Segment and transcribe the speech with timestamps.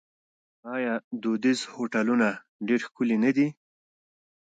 [0.75, 2.27] آیا دودیز هوټلونه
[2.67, 3.47] ډیر ښکلي نه دي؟